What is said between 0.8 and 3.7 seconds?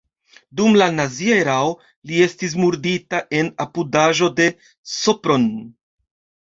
la nazia erao li estis murdita en